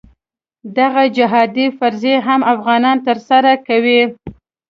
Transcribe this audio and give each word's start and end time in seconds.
دغه 0.77 1.03
جهادي 1.17 1.67
فریضه 1.77 2.13
هغه 2.27 2.45
افغانان 2.53 2.97
ترسره 3.07 3.53
کوي. 3.67 4.01